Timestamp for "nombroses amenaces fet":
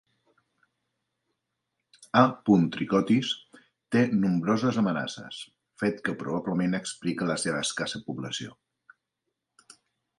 4.23-6.05